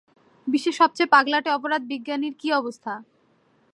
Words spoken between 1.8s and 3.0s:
বিজ্ঞানীর কী অবস্থা?